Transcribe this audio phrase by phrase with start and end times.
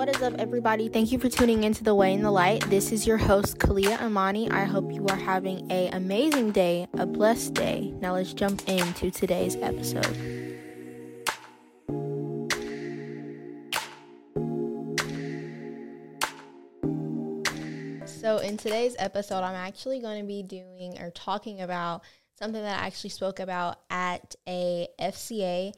[0.00, 0.88] What is up, everybody?
[0.88, 2.64] Thank you for tuning into The Way and the Light.
[2.70, 4.50] This is your host, Caliyah Amanie.
[4.50, 7.92] I hope you are having a amazing day, a blessed day.
[8.00, 10.06] Now let's jump into today's episode.
[18.06, 22.04] So, in today's episode, I'm actually going to be doing or talking about
[22.38, 25.74] something that I actually spoke about at a FCA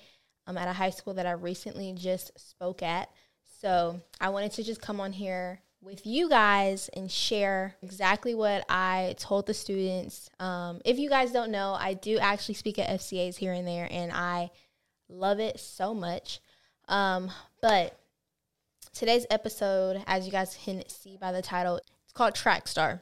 [0.46, 3.08] um, at a high school that I recently just spoke at.
[3.62, 8.64] So I wanted to just come on here with you guys and share exactly what
[8.68, 10.28] I told the students.
[10.40, 13.86] Um, if you guys don't know, I do actually speak at FCAs here and there,
[13.88, 14.50] and I
[15.08, 16.40] love it so much.
[16.88, 17.30] Um,
[17.60, 17.96] but
[18.92, 23.00] today's episode, as you guys can see by the title, it's called Track Star.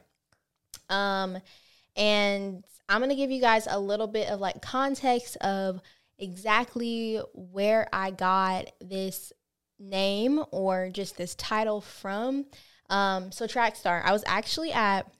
[0.89, 1.39] Um,
[1.95, 5.81] and I'm going to give you guys a little bit of like context of
[6.19, 9.33] exactly where I got this
[9.81, 12.45] name or just this title from.
[12.89, 15.11] Um, so track star, I was actually at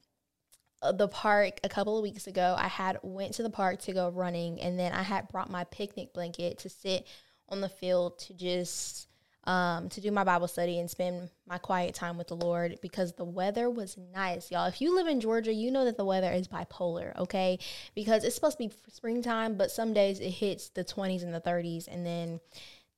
[0.82, 2.56] uh, the park a couple of weeks ago.
[2.58, 5.64] I had went to the park to go running, and then I had brought my
[5.66, 7.08] picnic blanket to sit
[7.50, 9.08] on the field to just
[9.46, 13.14] um, to do my Bible study and spend my quiet time with the Lord because
[13.14, 14.68] the weather was nice, y'all.
[14.68, 17.58] If you live in Georgia, you know that the weather is bipolar, okay?
[17.96, 21.42] Because it's supposed to be springtime, but some days it hits the 20s and the
[21.42, 22.40] 30s, and then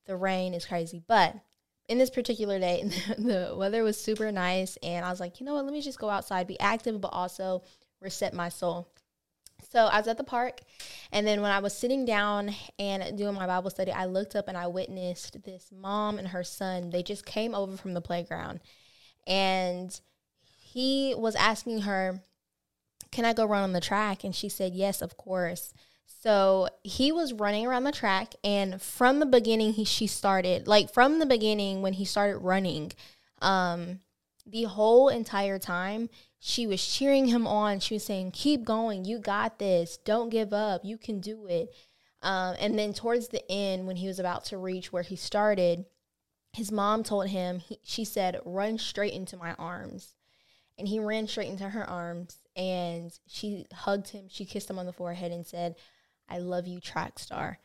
[0.06, 1.02] the rain is crazy.
[1.06, 1.34] But
[1.88, 2.84] in this particular day,
[3.18, 5.64] the weather was super nice, and I was like, you know what?
[5.64, 7.62] Let me just go outside, be active, but also
[8.00, 8.88] reset my soul.
[9.70, 10.60] So I was at the park,
[11.10, 14.48] and then when I was sitting down and doing my Bible study, I looked up
[14.48, 16.90] and I witnessed this mom and her son.
[16.90, 18.60] They just came over from the playground,
[19.26, 19.98] and
[20.56, 22.22] he was asking her,
[23.10, 24.24] Can I go run on the track?
[24.24, 25.72] And she said, Yes, of course.
[26.06, 30.92] So he was running around the track, and from the beginning, he she started like
[30.92, 32.92] from the beginning when he started running,
[33.42, 34.00] um,
[34.46, 36.08] the whole entire time
[36.46, 37.80] she was cheering him on.
[37.80, 39.06] She was saying, Keep going.
[39.06, 39.96] You got this.
[39.96, 40.84] Don't give up.
[40.84, 41.74] You can do it.
[42.20, 45.86] Um, and then towards the end, when he was about to reach where he started,
[46.52, 50.14] his mom told him, he, she said, Run straight into my arms.
[50.76, 54.26] And he ran straight into her arms and she hugged him.
[54.28, 55.76] She kissed him on the forehead and said,
[56.28, 57.58] I love you, track star.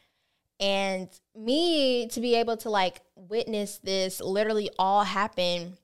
[0.59, 5.77] And me to be able to like witness this literally all happen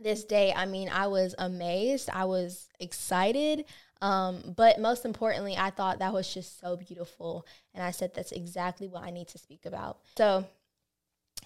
[0.00, 2.08] this day, I mean, I was amazed.
[2.12, 3.64] I was excited.
[4.00, 7.44] Um, but most importantly, I thought that was just so beautiful.
[7.74, 9.98] And I said, that's exactly what I need to speak about.
[10.16, 10.46] So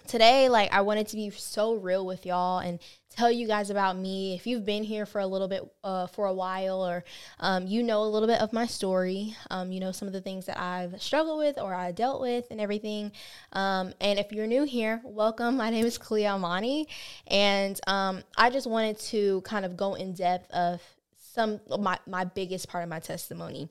[0.07, 2.79] today like i wanted to be so real with y'all and
[3.15, 4.33] tell you guys about me.
[4.33, 7.03] If you've been here for a little bit uh, for a while or
[7.39, 10.21] um, you know a little bit of my story um, you know some of the
[10.21, 13.11] things that i've struggled with or i dealt with and everything
[13.53, 15.57] um, and if you're new here welcome.
[15.57, 16.85] My name is Caliyah Amanie
[17.27, 20.81] and um, i just wanted to kind of go in depth of
[21.17, 23.69] some my, my biggest part of my testimony.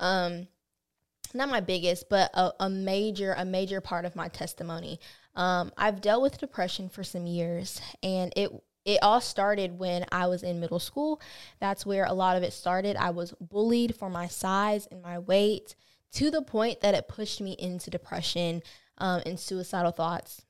[0.00, 0.48] Um,
[1.32, 5.00] not my biggest but a, a major a major part of my testimony
[5.36, 8.50] um, I've dealt with depression for some years, and it
[8.84, 11.20] it all started when I was in middle school.
[11.58, 12.96] That's where a lot of it started.
[12.96, 15.74] I was bullied for my size and my weight
[16.12, 18.62] to the point that it pushed me into depression
[18.98, 20.42] um, and suicidal thoughts.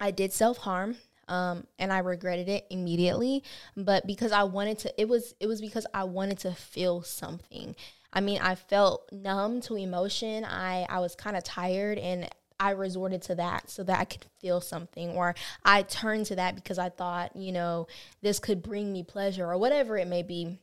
[0.00, 0.96] I did self harm.
[1.26, 3.42] Um, and I regretted it immediately,
[3.74, 7.74] but because I wanted to, it was it was because I wanted to feel something.
[8.12, 10.44] I mean, I felt numb to emotion.
[10.44, 12.28] I I was kind of tired, and
[12.64, 15.34] I resorted to that so that I could feel something, or
[15.66, 17.88] I turned to that because I thought, you know,
[18.22, 20.58] this could bring me pleasure or whatever it may be.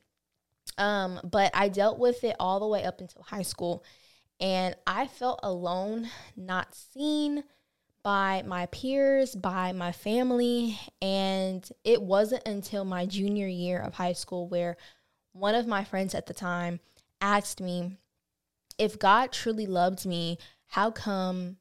[0.79, 3.83] Um, but I dealt with it all the way up until high school,
[4.39, 7.43] and I felt alone, not seen
[8.01, 14.13] by my peers, by my family, and it wasn't until my junior year of high
[14.13, 14.75] school where
[15.33, 16.79] one of my friends at the time
[17.21, 17.97] asked me
[18.79, 21.57] if God truly loved me, how come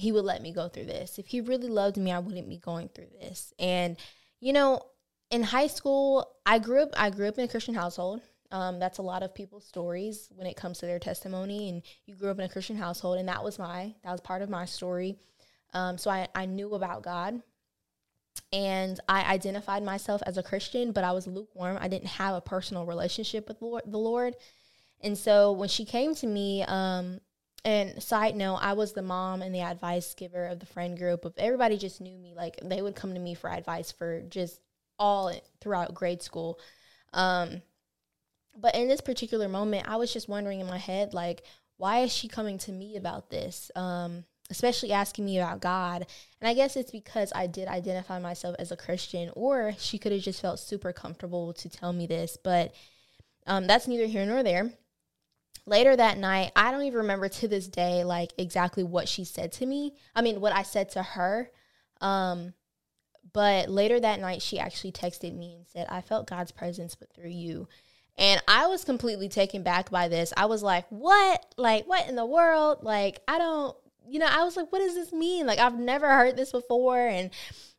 [0.00, 1.18] he would let me go through this.
[1.18, 3.52] If he really loved me, I wouldn't be going through this.
[3.58, 3.96] And
[4.40, 4.82] you know,
[5.30, 8.20] in high school, I grew up I grew up in a Christian household.
[8.52, 11.68] Um, that's a lot of people's stories when it comes to their testimony.
[11.68, 14.42] And you grew up in a Christian household, and that was my that was part
[14.42, 15.16] of my story.
[15.72, 17.42] Um, so I, I knew about God,
[18.52, 21.78] and I identified myself as a Christian, but I was lukewarm.
[21.80, 24.34] I didn't have a personal relationship with Lord, the Lord.
[25.00, 27.20] And so when she came to me, um,
[27.64, 31.24] and side note, I was the mom and the advice giver of the friend group.
[31.24, 32.34] Of everybody just knew me.
[32.34, 34.60] Like they would come to me for advice for just
[34.98, 36.58] all throughout grade school.
[37.12, 37.62] Um,
[38.56, 41.42] but in this particular moment, I was just wondering in my head, like,
[41.76, 43.70] why is she coming to me about this?
[43.74, 46.06] Um, especially asking me about God.
[46.40, 50.12] And I guess it's because I did identify myself as a Christian, or she could
[50.12, 52.36] have just felt super comfortable to tell me this.
[52.42, 52.74] But
[53.46, 54.70] um, that's neither here nor there.
[55.66, 59.52] Later that night, I don't even remember to this day, like exactly what she said
[59.52, 59.94] to me.
[60.14, 61.50] I mean, what I said to her.
[62.00, 62.54] Um,
[63.32, 67.12] but later that night, she actually texted me and said, I felt God's presence, but
[67.12, 67.68] through you.
[68.18, 70.32] And I was completely taken back by this.
[70.36, 71.54] I was like, what?
[71.56, 72.78] Like, what in the world?
[72.82, 73.76] Like, I don't,
[74.08, 75.46] you know, I was like, what does this mean?
[75.46, 77.06] Like, I've never heard this before.
[77.06, 77.30] And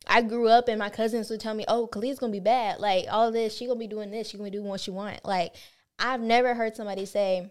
[0.06, 2.80] I grew up and my cousins would tell me, oh, Caliyah's gonna be bad.
[2.80, 5.24] Like, all this, she gonna be doing this, she gonna be doing what she want.
[5.24, 5.54] Like,
[5.98, 7.50] I've never heard somebody say,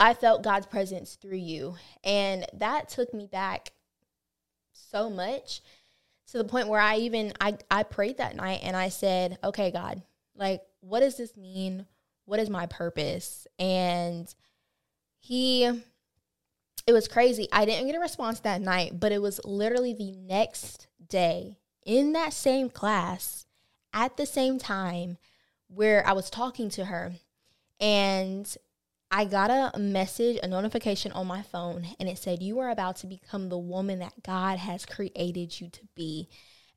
[0.00, 1.76] I felt God's presence through you.
[2.02, 3.72] And that took me back
[4.72, 5.60] so much
[6.32, 9.70] to the point where I even I, I prayed that night and I said, Okay,
[9.70, 10.02] God,
[10.34, 11.86] like what does this mean?
[12.24, 13.46] What is my purpose?
[13.58, 14.32] And
[15.18, 15.64] he
[16.86, 17.46] it was crazy.
[17.52, 22.12] I didn't get a response that night, but it was literally the next day in
[22.12, 23.44] that same class
[23.92, 25.18] at the same time
[25.68, 27.12] where I was talking to her.
[27.78, 28.56] And
[29.10, 32.96] I got a message, a notification on my phone, and it said, You are about
[32.96, 36.28] to become the woman that God has created you to be.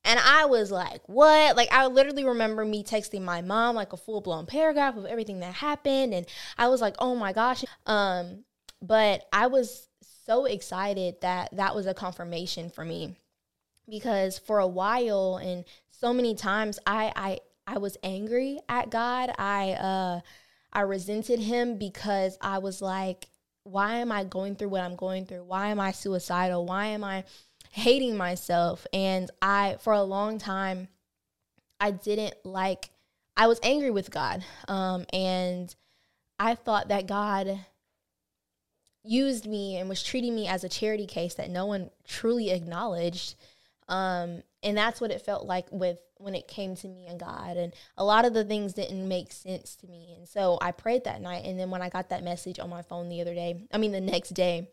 [0.04, 1.56] And I was like, What?
[1.56, 5.42] Like, I literally remember me texting my mom, like a full blown paragraph of everything
[5.42, 6.14] that happened.
[6.14, 6.26] And
[6.58, 7.64] I was like, Oh my gosh.
[7.86, 8.44] Um,
[8.82, 9.88] but I was
[10.26, 13.16] so excited that that was a confirmation for me
[13.88, 19.32] because for a while and so many times I, I, I was angry at God.
[19.38, 20.20] I, uh,
[20.74, 23.28] I resented him because I was like,
[23.64, 25.44] why am I going through what I'm going through?
[25.44, 26.66] Why am I suicidal?
[26.66, 27.24] Why am I
[27.70, 28.86] hating myself?
[28.92, 30.90] And I, for a long time,
[31.80, 32.90] I didn't like,
[33.38, 34.44] I was angry with God.
[34.68, 35.74] Um, and
[36.40, 37.60] I thought that God
[39.04, 43.36] used me and was treating me as a charity case that no one truly acknowledged.
[43.88, 47.58] Um, and that's what it felt like with when it came to me and God.
[47.58, 50.16] And a lot of the things didn't make sense to me.
[50.18, 51.46] And so I prayed that night.
[51.46, 53.92] And then when I got that message on my phone the other day, I mean
[53.92, 54.70] the next day,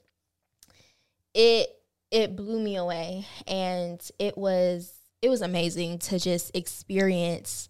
[1.34, 1.68] it
[2.10, 3.26] it blew me away.
[3.46, 4.92] And it was
[5.22, 7.68] it was amazing to just experience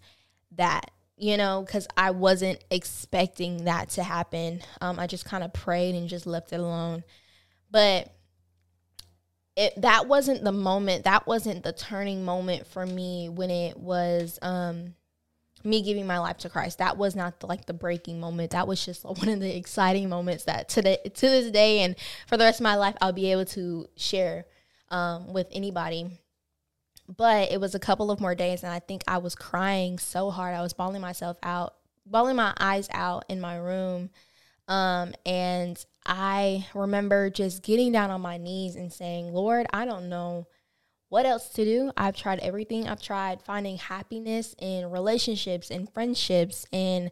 [0.52, 4.61] that, you know, because I wasn't expecting that to happen.
[4.81, 7.02] Um, I just kind of prayed and just left it alone.
[7.70, 8.12] But
[9.56, 14.38] it that wasn't the moment that wasn't the turning moment for me when it was
[14.43, 14.94] um
[15.64, 16.79] me giving my life to Christ.
[16.79, 18.52] That was not the, like the breaking moment.
[18.52, 22.37] That was just one of the exciting moments that today to this day and for
[22.37, 24.47] the rest of my life I'll be able to share
[24.88, 26.11] um, with anybody.
[27.14, 30.31] But it was a couple of more days and I think I was crying so
[30.31, 30.55] hard.
[30.55, 31.75] I was bawling myself out,
[32.06, 34.11] bawling my eyes out in my room.
[34.69, 40.08] Um, and I remember just getting down on my knees and saying, Lord, I don't
[40.08, 40.47] know
[41.08, 41.93] what else to do.
[41.97, 42.88] I've tried everything.
[42.88, 47.11] I've tried finding happiness in relationships and friendships and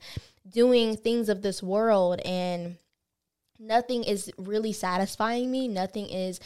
[0.49, 2.76] doing things of this world, and
[3.58, 5.69] nothing is really satisfying me.
[5.69, 6.41] Nothing is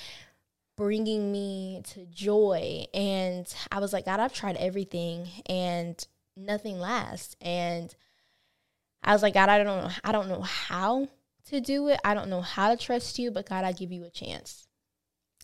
[0.76, 2.84] bringing me to joy.
[2.94, 6.04] And I was like, God, I've tried everything and
[6.36, 7.36] nothing lasts.
[7.40, 7.94] And
[9.04, 11.08] I was like, God, I don't know, I don't know how
[11.46, 12.00] to do it.
[12.04, 14.66] I don't know how to trust you, but God, I give you a chance.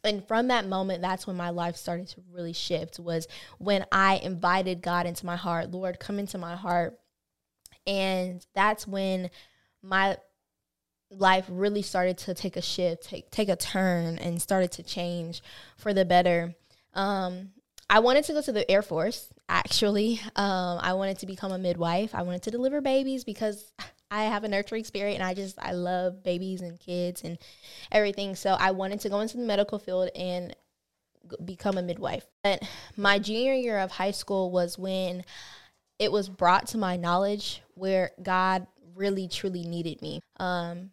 [0.04, 3.26] And from that moment, that's when my life started to really shift, was
[3.58, 5.70] when I invited God into my heart.
[5.70, 6.98] Lord, come into my heart.
[7.86, 9.30] And that's when
[9.82, 10.18] my
[11.10, 15.42] life really started to take a shift, take take a turn, and started to change
[15.76, 16.54] for the better.
[16.94, 17.50] Um,
[17.90, 19.32] I wanted to go to the Air Force.
[19.48, 22.14] Actually, um, I wanted to become a midwife.
[22.14, 23.72] I wanted to deliver babies because
[24.10, 27.38] I have a nurturing spirit and I just I love babies and kids and
[27.92, 28.34] everything.
[28.34, 30.54] So I wanted to go into the medical field and
[31.44, 32.24] become a midwife.
[32.42, 32.62] But
[32.96, 35.24] my junior year of high school was when
[35.98, 40.20] it was brought to my knowledge where God really truly needed me.
[40.38, 40.90] Um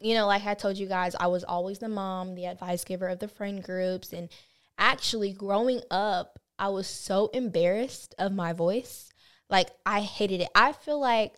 [0.00, 3.08] you know, like I told you guys, I was always the mom, the advice giver
[3.08, 4.28] of the friend groups and
[4.76, 9.10] actually growing up, I was so embarrassed of my voice.
[9.48, 10.48] Like I hated it.
[10.54, 11.36] I feel like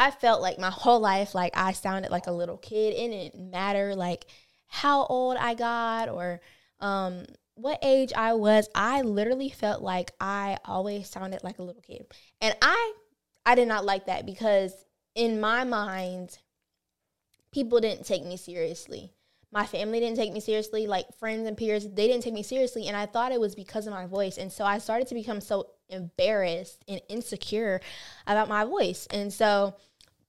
[0.00, 2.94] I felt like my whole life, like I sounded like a little kid.
[2.94, 4.24] It didn't matter like
[4.66, 6.40] how old I got or
[6.80, 8.66] um, what age I was.
[8.74, 12.06] I literally felt like I always sounded like a little kid,
[12.40, 12.94] and I
[13.44, 14.72] I did not like that because
[15.14, 16.38] in my mind,
[17.52, 19.12] people didn't take me seriously.
[19.52, 20.86] My family didn't take me seriously.
[20.86, 23.86] Like friends and peers, they didn't take me seriously, and I thought it was because
[23.86, 24.38] of my voice.
[24.38, 27.82] And so I started to become so embarrassed and insecure
[28.26, 29.74] about my voice, and so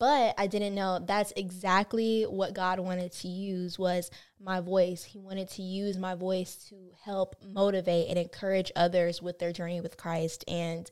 [0.01, 5.03] but I didn't know that's exactly what God wanted to use was my voice.
[5.03, 9.79] He wanted to use my voice to help motivate and encourage others with their journey
[9.79, 10.43] with Christ.
[10.48, 10.89] And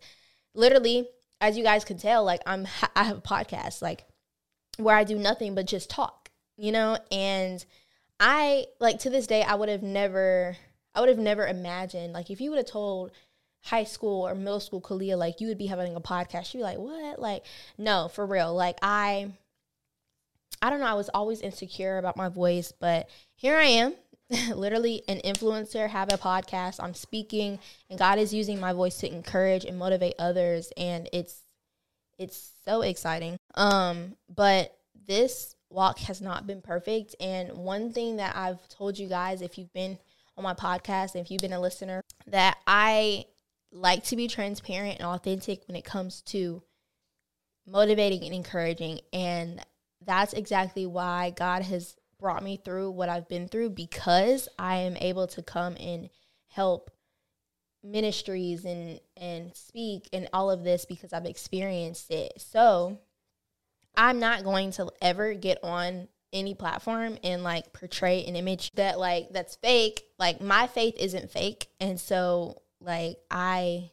[0.53, 1.09] literally,
[1.41, 4.05] as you guys can tell, like I'm I have a podcast like
[4.77, 6.99] where I do nothing but just talk, you know?
[7.11, 7.65] And
[8.19, 10.55] I like to this day I would have never
[10.93, 13.11] I would have never imagined like if you would have told
[13.61, 16.63] high school or middle school Caliyah, like you would be having a podcast, you'd be
[16.63, 17.19] like, what?
[17.19, 17.43] Like,
[17.77, 18.53] no, for real.
[18.53, 19.31] Like I
[20.61, 23.93] I don't know, I was always insecure about my voice, but here I am,
[24.55, 29.11] literally an influencer, have a podcast, I'm speaking, and God is using my voice to
[29.11, 31.41] encourage and motivate others and it's
[32.17, 33.37] it's so exciting.
[33.55, 34.75] Um, but
[35.07, 37.15] this walk has not been perfect.
[37.19, 39.97] And one thing that I've told you guys, if you've been
[40.37, 43.25] on my podcast, if you've been a listener, that I
[43.71, 46.63] like to be transparent and authentic when it comes to
[47.67, 48.99] motivating and encouraging.
[49.13, 49.63] And
[50.05, 54.97] that's exactly why God has brought me through what I've been through because I am
[54.97, 56.09] able to come and
[56.47, 56.91] help
[57.81, 62.33] ministries and and speak and all of this because I've experienced it.
[62.37, 62.99] So,
[63.95, 68.99] I'm not going to ever get on any platform and like portray an image that
[68.99, 70.03] like that's fake.
[70.17, 71.67] Like my faith isn't fake.
[71.79, 73.91] And so like I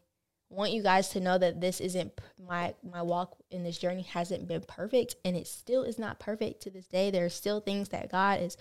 [0.49, 2.13] want you guys to know that this isn't
[2.47, 6.63] my my walk in this journey hasn't been perfect and it still is not perfect
[6.63, 7.11] to this day.
[7.11, 8.57] There are still things that God is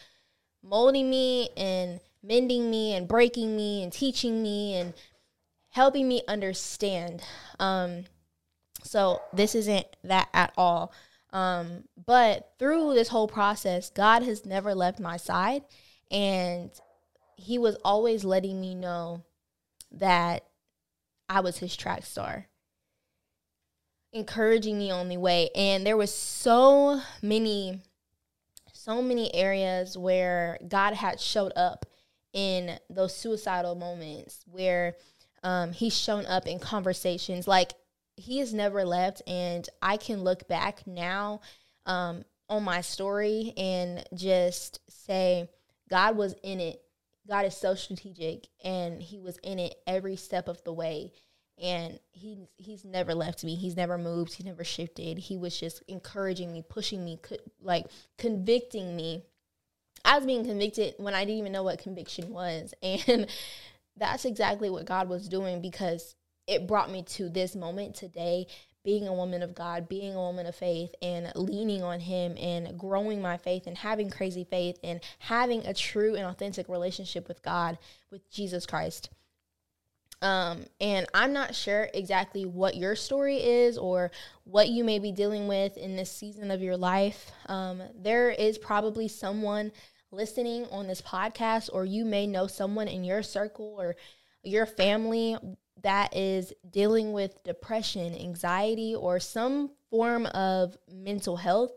[0.63, 4.93] molding me and mending me and breaking me and teaching me and
[5.69, 7.21] helping me understand.
[7.59, 8.05] Um
[8.85, 10.93] so this isn't that at all.
[11.33, 15.63] Um, but through this whole process, God has never left my side.
[16.09, 16.71] And
[17.35, 19.23] He was always letting me know
[19.95, 20.45] that
[21.29, 22.47] I was His track star,
[24.13, 25.49] encouraging the way.
[25.55, 27.81] And there was so many,
[28.73, 31.85] so many areas where God had showed up
[32.35, 34.95] in those suicidal moments where
[35.41, 37.71] um, he's shown up in conversations like
[38.17, 41.39] he has never left and i can look back now
[41.85, 45.49] um, on my story and just say
[45.89, 46.81] god was in it
[47.27, 51.11] god is so strategic and he was in it every step of the way.
[51.61, 53.55] And he he's never left me.
[53.55, 54.33] He's never moved.
[54.33, 55.17] He never shifted.
[55.17, 57.85] He was just encouraging me pushing me co- like
[58.17, 59.23] convicting me.
[60.03, 62.73] I was being convicted when i didn't even know what conviction was.
[62.83, 63.27] And
[63.97, 66.15] that's exactly what god was doing because
[66.47, 68.47] it brought me to this moment today
[68.85, 72.77] being a woman of God, being a woman of faith, and leaning on Him and
[72.79, 77.41] growing my faith and having crazy faith and having a true and authentic relationship with
[77.41, 77.77] God,
[78.11, 79.09] with Jesus Christ.
[80.21, 84.11] Um, and I'm not sure exactly what your story is or
[84.45, 87.31] what you may be dealing with in this season of your life.
[87.47, 89.71] Um, there is probably someone
[90.11, 93.95] listening on this podcast, or you may know someone in your circle or
[94.43, 95.35] your family
[95.85, 101.71] that is dealing with depression, anxiety, or some form of mental health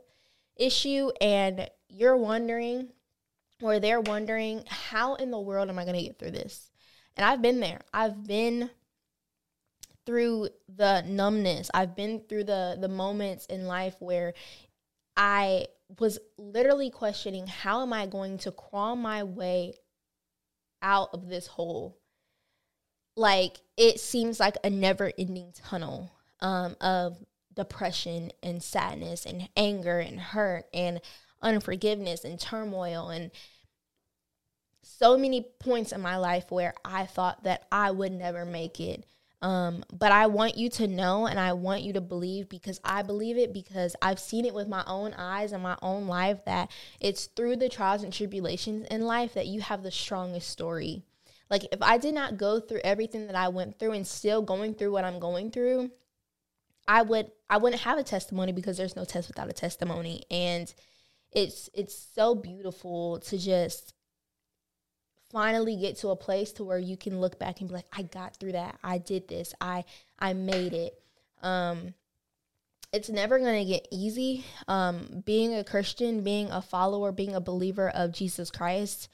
[0.57, 2.89] issue, and you're wondering,
[3.61, 6.71] or they're wondering, how in the world am I going to get through this?
[7.17, 7.83] And I've been there.
[7.93, 8.71] I've been
[10.07, 11.71] through the numbness.
[11.75, 14.33] I've been through the the moments in life where
[15.19, 15.67] I
[15.99, 19.75] was literally questioning how am I going to crawl my way
[20.81, 21.99] out of this hole
[23.19, 27.19] like it seems like a never ending tunnel um, of
[27.55, 31.01] depression and sadness and anger and hurt and
[31.43, 33.31] unforgiveness and turmoil and
[34.83, 39.05] so many points in my life where I thought that I would never make it.
[39.41, 43.03] Um, but I want you to know and I want you to believe because I
[43.03, 46.71] believe it because I've seen it with my own eyes and my own life that
[46.99, 51.05] it's through the trials and tribulations in life that you have the strongest story.
[51.51, 54.75] Like if I did not go through everything that I went through and still going
[54.75, 55.91] through what I'm going through,
[56.87, 60.25] I would I wouldn't have a testimony because there's no test without a testimony.
[60.31, 60.73] And
[61.33, 63.95] it's it's so beautiful to just
[65.31, 68.03] finally get to a place to where you can look back and be like, I
[68.03, 68.79] got through that.
[68.83, 69.55] I did this.
[69.61, 69.85] I
[70.19, 71.01] I made it.
[71.43, 71.95] Um
[72.93, 74.45] it's never going to get easy.
[74.67, 79.09] Um, being a Christian, being a follower, being a believer of Jesus Christ,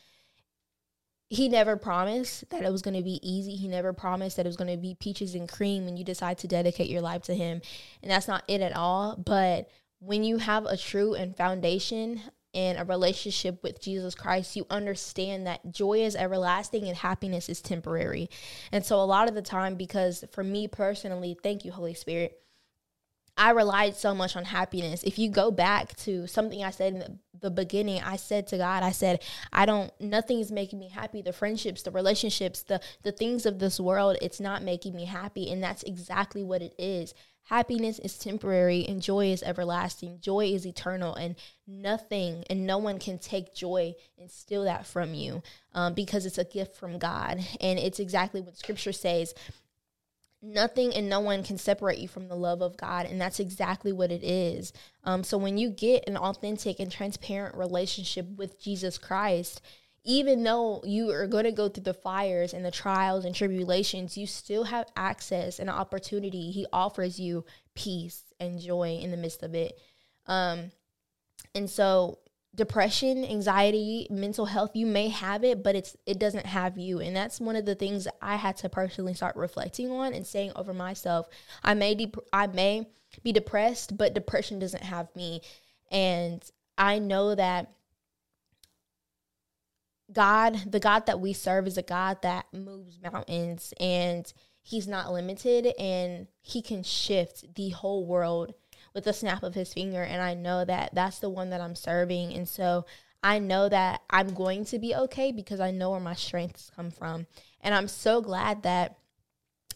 [1.35, 3.57] he never promised that it was going to be easy.
[3.57, 6.39] He never promised that it was going to be peaches and cream when you decide
[6.39, 7.61] to dedicate your life to him.
[8.03, 9.17] And that's not it at all.
[9.17, 12.23] But when you have a true and foundation
[12.55, 17.61] and a relationship with Jesus Christ, you understand that joy is everlasting and happiness is
[17.61, 18.31] temporary.
[18.71, 22.41] And so, a lot of the time, because for me personally, thank you, Holy Spirit,
[23.37, 25.03] I relied so much on happiness.
[25.03, 28.83] If you go back to something I said in the, beginning, I said to God,
[28.83, 29.23] I said,
[29.53, 31.21] I don't nothing is making me happy.
[31.21, 35.51] The friendships, the relationships, the the things of this world, it's not making me happy.
[35.51, 37.13] And that's exactly what it is.
[37.49, 40.21] Happiness is temporary and joy is everlasting.
[40.21, 41.37] Joy is eternal, and
[41.67, 45.43] nothing and no one can take joy and steal that from you
[45.75, 47.41] um, because it's a gift from God.
[47.61, 49.35] And it's exactly what scripture says
[50.45, 53.07] nothing and no one can separate you from the love of God.
[53.07, 54.73] And that's exactly what it is.
[55.05, 59.61] Um, so when you get an authentic and transparent relationship with Jesus Christ,
[60.05, 64.19] even though you are going to go through the fires and the trials and tribulations,
[64.19, 66.51] you still have access and opportunity.
[66.51, 69.79] He offers you peace and joy in the midst of it.
[70.27, 70.73] Um,
[71.55, 72.19] and so
[72.55, 77.01] depression, anxiety, mental health, you may have it, but it's it doesn't have you.
[77.01, 80.53] And that's one of the things I had to personally start reflecting on and saying
[80.57, 81.29] over myself.
[81.63, 82.87] I may de- I may
[83.23, 85.43] be depressed, but depression doesn't have me.
[85.91, 86.43] And
[86.79, 87.73] I know that
[90.13, 94.33] God, the God that we serve is a God that moves mountains and
[94.63, 98.55] he's not limited and he can shift the whole world
[98.95, 100.03] with a snap of his finger.
[100.03, 102.33] And I know that that's the one that I'm serving.
[102.33, 102.87] And so
[103.23, 106.91] I know that I'm going to be okay because I know where my strengths come
[106.91, 107.27] from.
[107.61, 108.97] And I'm so glad that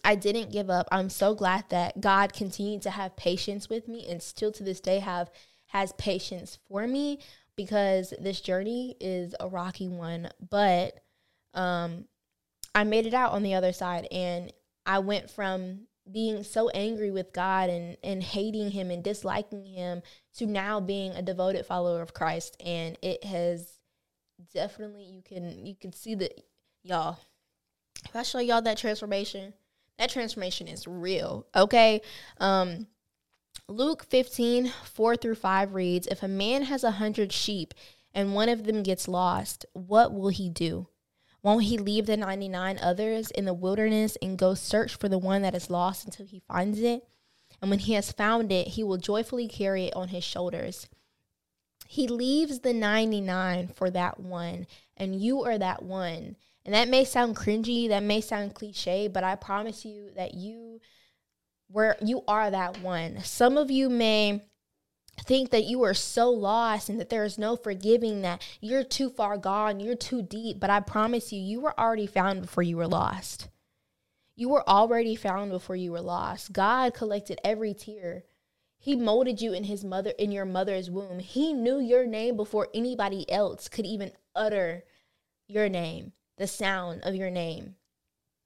[0.04, 0.86] I didn't give up.
[0.92, 4.80] I'm so glad that God continued to have patience with me and still to this
[4.80, 5.30] day have
[5.66, 7.18] has patience for me
[7.56, 11.00] because this journey is a rocky one, but
[11.52, 12.04] um
[12.74, 14.52] I made it out on the other side and
[14.86, 20.02] I went from being so angry with God and, and hating him and disliking him
[20.36, 22.56] to now being a devoted follower of Christ.
[22.64, 23.78] And it has
[24.54, 26.40] definitely you can you can see that
[26.82, 27.18] y'all.
[28.04, 29.52] If I show y'all that transformation,
[29.98, 31.46] that transformation is real.
[31.54, 32.00] Okay.
[32.38, 32.86] Um
[33.70, 37.74] Luke 15, 4 through 5 reads, If a man has a hundred sheep
[38.14, 40.88] and one of them gets lost, what will he do?
[41.42, 45.42] Won't he leave the 99 others in the wilderness and go search for the one
[45.42, 47.06] that is lost until he finds it?
[47.60, 50.88] And when he has found it, he will joyfully carry it on his shoulders.
[51.86, 56.36] He leaves the 99 for that one, and you are that one.
[56.64, 60.80] And that may sound cringy, that may sound cliche, but I promise you that you
[61.70, 63.22] were you are that one.
[63.22, 64.44] Some of you may
[65.20, 69.10] think that you are so lost and that there is no forgiving that you're too
[69.10, 72.76] far gone, you're too deep, but I promise you, you were already found before you
[72.76, 73.48] were lost.
[74.36, 76.52] You were already found before you were lost.
[76.52, 78.24] God collected every tear.
[78.78, 81.18] He molded you in his mother in your mother's womb.
[81.18, 84.84] He knew your name before anybody else could even utter
[85.48, 87.74] your name, the sound of your name.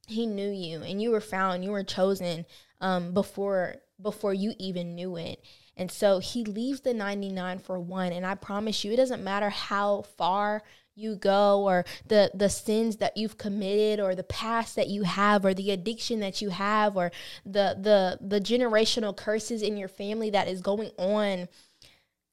[0.08, 2.46] He knew you and you were found, you were chosen
[2.80, 5.44] um, before before you even knew it.
[5.82, 8.12] And so he leaves the 99 for one.
[8.12, 10.62] And I promise you, it doesn't matter how far
[10.94, 15.44] you go or the the sins that you've committed or the past that you have
[15.44, 17.10] or the addiction that you have or
[17.44, 21.48] the the the generational curses in your family that is going on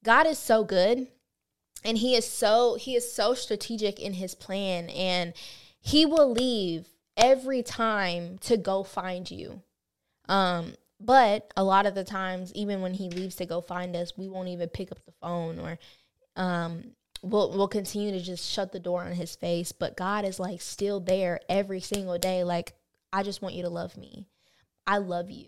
[0.03, 1.07] God is so good.
[1.83, 4.89] And he is so he is so strategic in his plan.
[4.89, 5.33] And
[5.79, 9.63] he will leave every time to go find you.
[10.27, 14.17] Um but a lot of the times, even when he leaves to go find us,
[14.17, 15.79] we won't even pick up the phone or
[16.35, 19.71] um, we'll we'll continue to just shut the door on his face.
[19.71, 22.43] But God is like still there every single day.
[22.43, 22.73] Like,
[23.13, 24.27] I just want you to love me.
[24.85, 25.47] I love you.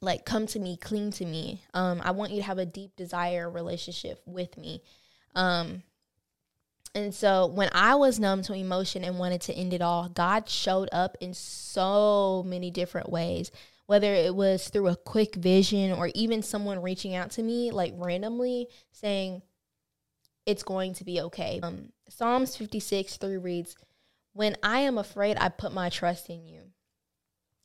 [0.00, 1.62] Like, come to me, cling to me.
[1.74, 4.82] Um, I want you to have a deep desire relationship with me.
[5.34, 5.82] Um,
[6.96, 10.48] and so when I was numb to emotion and wanted to end it all, God
[10.48, 13.50] showed up in so many different ways.
[13.84, 17.92] Whether it was through a quick vision or even someone reaching out to me like
[17.98, 19.42] randomly saying,
[20.46, 21.60] it's going to be okay.
[21.62, 23.76] Um, Psalms 56 3 reads,
[24.32, 26.62] When I am afraid, I put my trust in you.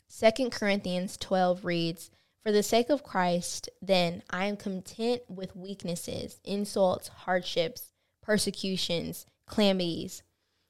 [0.09, 2.11] Second Corinthians 12 reads,
[2.43, 7.90] For the sake of Christ, then I am content with weaknesses, insults, hardships
[8.21, 10.23] persecutions, calamities.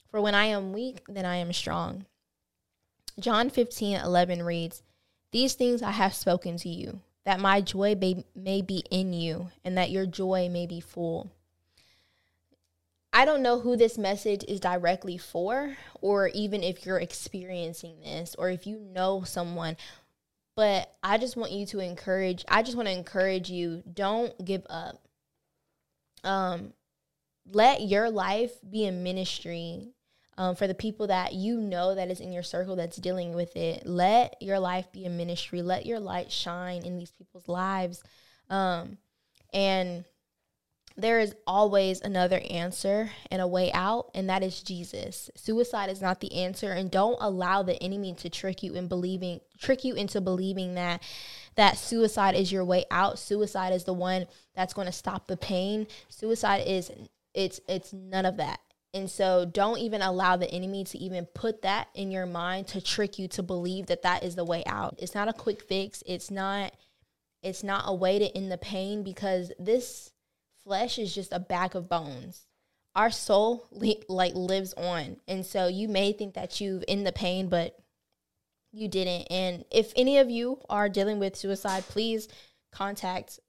[0.09, 2.05] For when I am weak, then I am strong.
[3.19, 4.83] John 15, 11 reads,
[5.31, 9.49] These things I have spoken to you, that my joy may, may be in you,
[9.63, 11.31] and that your joy may be full.
[13.13, 18.35] I don't know who this message is directly for, or even if you're experiencing this,
[18.37, 19.75] or if you know someone,
[20.55, 24.65] but I just want you to encourage, I just want to encourage you don't give
[24.69, 25.01] up.
[26.23, 26.73] Um,
[27.45, 29.93] let your life be a ministry
[30.37, 33.55] Um, for the people that you know that is in your circle that's dealing with
[33.55, 35.61] it, let your life be a ministry.
[35.61, 38.01] Let your light shine in these people's lives.
[38.49, 38.97] Um,
[39.53, 40.05] and
[40.97, 45.29] there is always another answer and a way out, and that is Jesus.
[45.35, 49.41] Suicide is not the answer, and don't allow the enemy to trick you in believing
[49.59, 51.03] trick you into believing that
[51.55, 53.19] that suicide is your way out.
[53.19, 54.25] Suicide is the one
[54.55, 55.87] that's going to stop the pain.
[56.09, 56.91] Suicide is
[57.33, 58.59] it's it's none of that.
[58.93, 62.81] And so don't even allow the enemy to even put that in your mind to
[62.81, 64.95] trick you to believe that that is the way out.
[64.97, 66.03] It's not a quick fix.
[66.05, 66.73] It's not
[67.41, 70.11] it's not a way to end the pain because this
[70.63, 72.45] flesh is just a bag of bones.
[72.93, 75.17] Our soul like lives on.
[75.27, 77.77] And so you may think that you've in the pain but
[78.73, 79.27] you didn't.
[79.31, 82.27] And if any of you are dealing with suicide, please
[82.71, 83.39] contact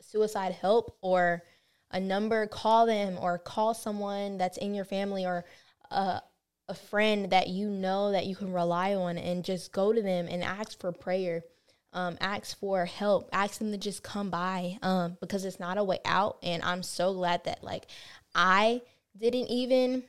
[0.00, 1.42] suicide help or
[1.90, 5.44] a number, call them or call someone that's in your family or
[5.90, 6.20] a,
[6.68, 10.26] a friend that you know that you can rely on and just go to them
[10.28, 11.42] and ask for prayer.
[11.94, 13.30] Um, ask for help.
[13.32, 16.36] Ask them to just come by um, because it's not a way out.
[16.42, 17.86] And I'm so glad that like
[18.34, 18.82] I
[19.16, 20.02] didn't even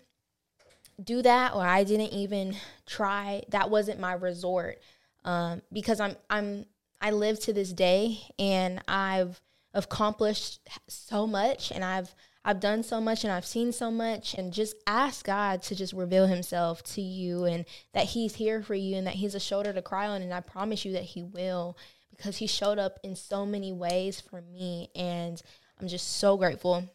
[1.02, 3.44] do that or I didn't even try.
[3.50, 4.82] That wasn't my resort
[5.24, 6.66] um, because I'm I'm
[7.02, 9.40] I live to this day and I've
[9.74, 14.54] accomplished so much and I've I've done so much and I've seen so much and
[14.54, 18.96] just ask God to just reveal himself to you and that he's here for you
[18.96, 21.78] and that he's a shoulder to cry on and I promise you that he will
[22.10, 25.42] because he showed up in so many ways for me and
[25.80, 26.90] I'm just so grateful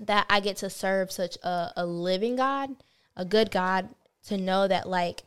[0.00, 2.70] that I get to serve such a, a living God,
[3.16, 3.88] a good God
[4.26, 5.22] to know that like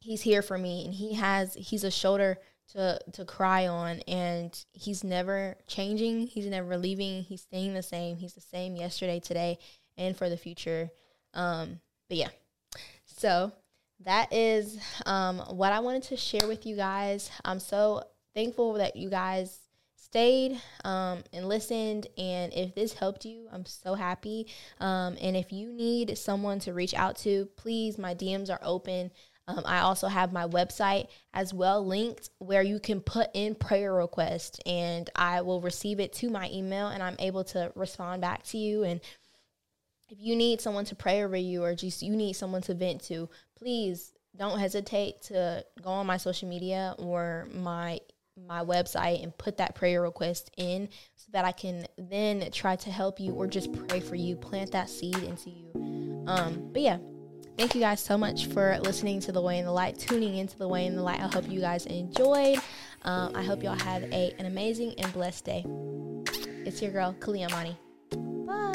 [0.00, 2.38] he's here for me and he has he's a shoulder
[2.72, 6.26] to to cry on and he's never changing.
[6.26, 7.22] He's never leaving.
[7.22, 8.16] He's staying the same.
[8.16, 9.58] He's the same yesterday today
[9.96, 10.90] and for the future.
[11.34, 12.30] Um but yeah.
[13.06, 13.52] So
[14.04, 17.30] that is um what i wanted to share with you guys.
[17.44, 18.02] I'm so
[18.34, 19.58] thankful that you guys
[19.94, 24.46] stayed um, and listened and if this helped you i'm so happy.
[24.80, 29.10] Um, and if you need someone to reach out to please my dms are open
[29.48, 33.92] um, I also have my website as well linked where you can put in prayer
[33.92, 38.44] requests and I will receive it to my email and I'm able to respond back
[38.44, 38.84] to you.
[38.84, 39.00] And
[40.08, 43.02] if you need someone to pray over you or just you need someone to vent
[43.04, 47.98] to, please don't hesitate to go on my social media or my
[48.48, 52.90] my website and put that prayer request in so that I can then try to
[52.90, 56.24] help you or just pray for you, plant that seed into you.
[56.26, 56.96] Um, but yeah,
[57.58, 60.58] Thank you guys so much for listening to The Way and the Light, tuning into
[60.58, 61.20] The Way and the Light.
[61.20, 62.58] I hope you guys enjoyed.
[63.02, 65.64] Um, I hope y'all have a, an amazing and blessed day.
[66.64, 68.71] It's your girl, Caliyah Amanie.